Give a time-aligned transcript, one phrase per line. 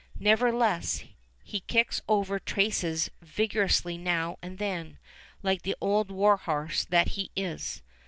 [0.19, 1.03] Nevertheless,
[1.43, 4.97] he kicks over traces vigorously now and then,
[5.43, 7.83] like the old war horse that he is.